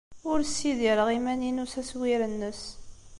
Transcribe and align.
Ur 0.31 0.39
ssidireɣ 0.43 1.09
iman-inu 1.17 1.65
s 1.71 1.73
aswir-nnes. 1.81 2.61